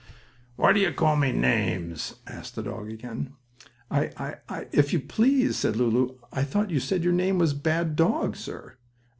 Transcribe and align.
"Why 0.55 0.73
do 0.73 0.79
you 0.79 0.91
call 0.91 1.15
me 1.15 1.31
names?" 1.31 2.15
asked 2.25 2.55
the 2.55 2.63
dog 2.63 2.89
again. 2.89 3.33
"I 3.91 4.37
I 4.49 4.65
If 4.71 4.93
you 4.93 4.99
please," 4.99 5.57
said 5.57 5.75
Lulu, 5.75 6.17
"I 6.33 6.41
thought 6.43 6.71
you 6.71 6.79
said 6.79 7.03
your 7.03 7.13
name 7.13 7.37
was 7.37 7.53
Bad 7.53 7.95
Dog, 7.95 8.35
sir." 8.35 8.77